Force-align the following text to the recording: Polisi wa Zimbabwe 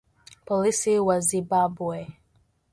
Polisi 0.47 0.93
wa 1.07 1.17
Zimbabwe 1.27 1.97